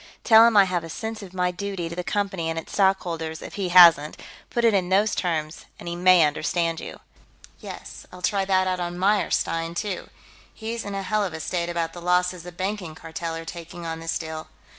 [0.23, 3.43] Tell him I have a sense of my duty to the Company and its stockholders,
[3.43, 4.17] if he hasn't;
[4.49, 7.01] put it in those terms and he may understand you."
[7.59, 10.09] "Yes, I'll try that out on Meyerstein, too.
[10.55, 13.85] He's in a hell of a state about the losses the Banking Cartel are taking
[13.85, 14.47] on this deal....